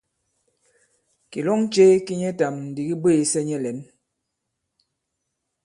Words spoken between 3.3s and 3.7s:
nyɛ